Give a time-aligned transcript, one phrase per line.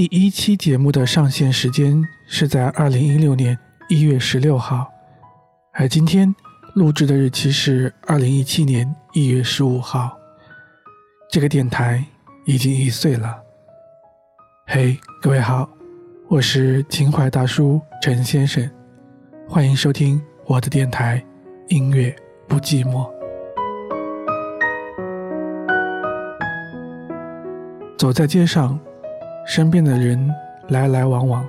[0.00, 3.58] 第一期节目的上线时间是在二零一六年
[3.90, 4.90] 一月十六号，
[5.74, 6.34] 而今天
[6.74, 10.16] 录制的日期是二零一七年一月十五号。
[11.30, 12.02] 这个电台
[12.46, 13.42] 已经一岁了。
[14.68, 15.68] 嘿，各位好，
[16.28, 18.70] 我是情怀大叔陈先生，
[19.46, 21.22] 欢迎收听我的电台
[21.76, 22.16] 《音乐
[22.48, 23.06] 不寂寞》。
[27.98, 28.80] 走在街上，
[29.52, 30.32] 身边的人
[30.68, 31.44] 来来往往，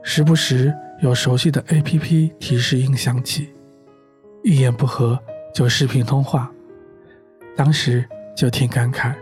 [0.00, 3.52] 时不时有熟悉的 APP 提示音响起，
[4.44, 5.18] 一言不合
[5.52, 6.48] 就视频通话。
[7.56, 8.08] 当时。
[8.36, 9.12] 就挺感慨，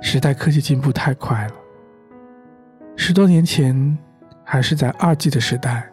[0.00, 1.52] 时代科技进步太快了。
[2.96, 3.98] 十多年前，
[4.42, 5.92] 还是在二 G 的时代，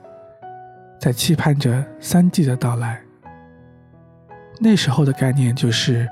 [1.02, 3.02] 在期盼着三 G 的到来。
[4.60, 6.08] 那时候的概念就是，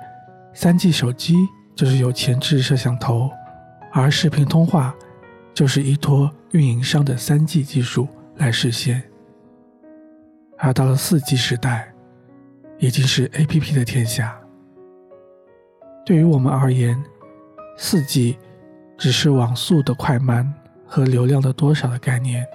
[0.53, 1.35] 三 G 手机
[1.75, 3.29] 就是有前置摄像头，
[3.91, 4.95] 而视频通话
[5.53, 9.03] 就是依托运营商的三 G 技术来实现。
[10.57, 11.93] 而到了四 G 时代，
[12.77, 14.39] 已经是 APP 的天下。
[16.05, 17.01] 对于我们而言，
[17.77, 18.37] 四 G
[18.97, 20.51] 只是网速的快慢
[20.85, 22.45] 和流量的多少的概念。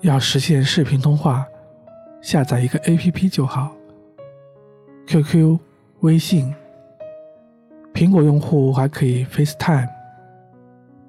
[0.00, 1.46] 要实现视频通话，
[2.20, 3.76] 下载一个 APP 就好。
[5.06, 5.58] QQ、
[6.00, 6.54] 微信，
[7.92, 9.88] 苹果用户还可以 FaceTime，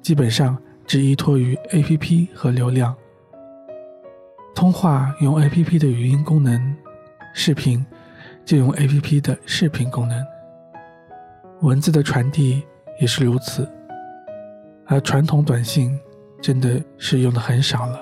[0.02, 2.95] 基本上只依托于 APP 和流量。
[4.53, 6.76] 通话用 APP 的语音功能，
[7.34, 7.84] 视频
[8.45, 10.23] 就用 APP 的视频功能。
[11.61, 12.61] 文字的传递
[13.00, 13.67] 也是如此，
[14.86, 15.98] 而传统短信
[16.42, 18.00] 真的是用的很少了。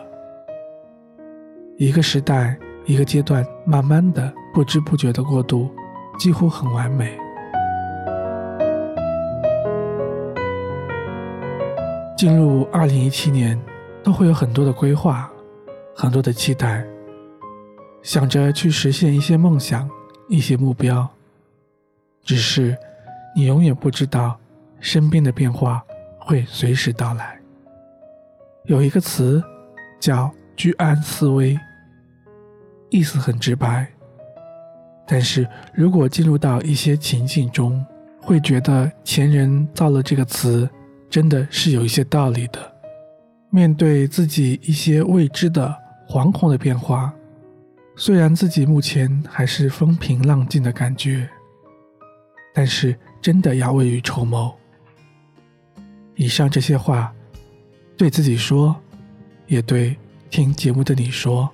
[1.77, 5.69] 一个时代，一个阶段，慢慢的、不知不觉的过渡，
[6.17, 7.17] 几乎很完美。
[12.21, 13.59] 进入二零一七年，
[14.03, 15.27] 都会有很多的规划，
[15.95, 16.85] 很多的期待，
[18.03, 19.89] 想着去实现一些梦想、
[20.29, 21.09] 一些目标，
[22.23, 22.77] 只是。
[23.35, 24.37] 你永远不知道，
[24.79, 25.83] 身边的变化
[26.19, 27.39] 会随时到来。
[28.65, 29.43] 有一个词
[29.99, 31.57] 叫“居安思危”，
[32.91, 33.87] 意思很直白，
[35.07, 37.83] 但是如果进入到一些情境中，
[38.21, 40.69] 会觉得前人造了这个词，
[41.11, 42.73] 真的是有一些道理的。
[43.51, 45.77] 面对自己一些未知的、
[46.07, 47.13] 惶恐的变化，
[47.95, 51.29] 虽然自己目前还是风平浪静的感觉，
[52.55, 52.97] 但是。
[53.21, 54.51] 真的要未雨绸缪。
[56.15, 57.13] 以上这些话，
[57.95, 58.75] 对自己说，
[59.45, 59.95] 也对
[60.31, 61.47] 听节目的你说。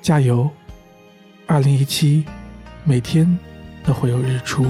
[0.00, 0.50] 加油！
[1.46, 2.24] 二零一七，
[2.84, 3.38] 每天
[3.84, 4.64] 都会有日出。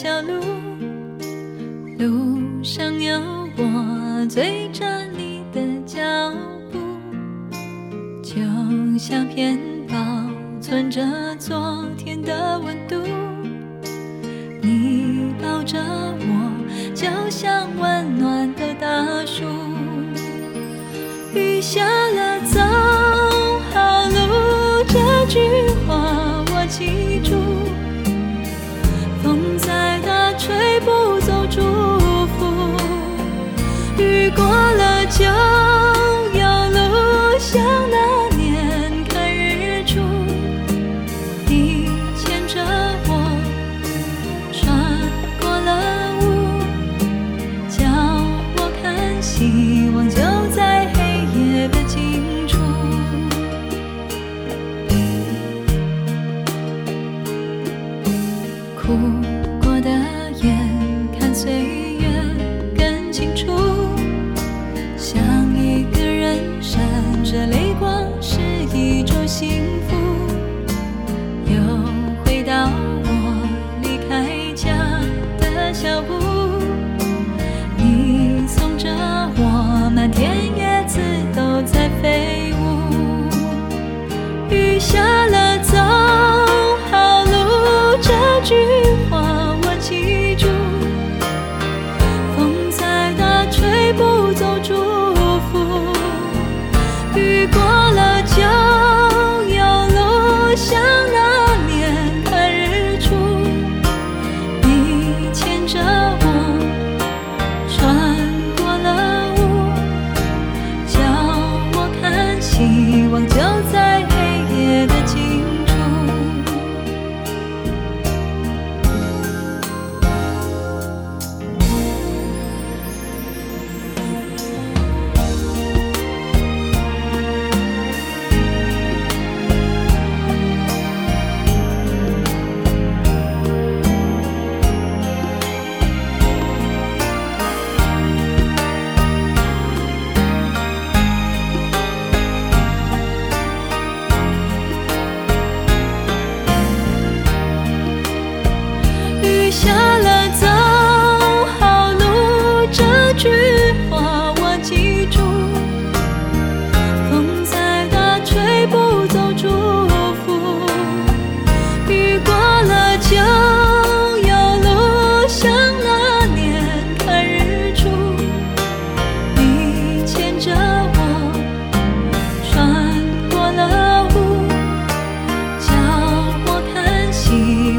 [0.00, 0.34] 小路，
[1.98, 3.18] 路上有
[3.56, 6.00] 我追着你的脚
[6.70, 6.78] 步，
[8.22, 8.36] 就
[8.96, 9.96] 像片保
[10.60, 11.04] 存着
[11.36, 12.94] 昨天的温度。
[14.62, 17.97] 你抱着我，就像温
[34.30, 35.24] 过了就
[36.38, 40.00] 有路，像那年看日出。
[41.46, 42.60] 你牵着
[43.06, 43.10] 我
[44.52, 44.60] 穿
[45.40, 45.70] 过了
[46.20, 46.22] 雾，
[47.68, 47.78] 叫
[48.56, 48.86] 我看
[49.22, 50.16] 希望就
[50.54, 50.98] 在黑
[51.34, 52.58] 夜的尽处
[58.76, 58.98] 哭
[68.78, 70.17] 一种幸福。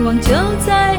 [0.10, 0.32] 光就
[0.66, 0.99] 在